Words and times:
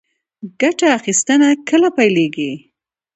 ګټه 0.61 0.87
اخیستنه 0.97 1.49
کله 1.69 1.89
پیلیږي؟ 1.97 2.51